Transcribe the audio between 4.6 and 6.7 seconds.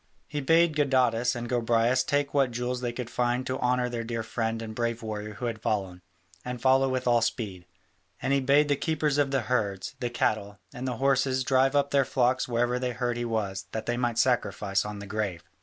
brave warrior who had fallen, and